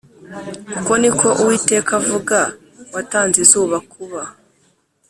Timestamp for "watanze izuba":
2.95-3.77